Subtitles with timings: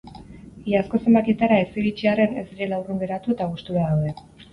[0.69, 4.15] Iazko zenbakietara ez iritsi arren, ez direla urrun geratu eta gustura daude.